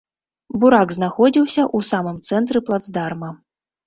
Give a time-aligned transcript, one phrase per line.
[0.61, 3.31] Бурак знаходзіўся ў самым цэнтры плацдарма.